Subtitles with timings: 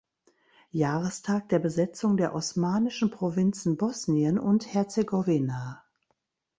[0.71, 5.83] Jahrestag der Besetzung der osmanischen Provinzen Bosnien und Herzegowina.